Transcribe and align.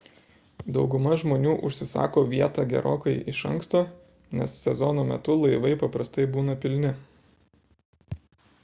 dauguma 0.75 1.11
žmonių 1.23 1.51
užsisako 1.69 2.23
vietą 2.31 2.65
gerokai 2.71 3.13
iš 3.35 3.43
anksto 3.51 3.83
nes 4.41 4.57
sezono 4.65 5.05
metu 5.13 5.37
laivai 5.45 5.75
paprastai 5.87 6.29
būna 6.39 6.59
pilni 6.67 6.97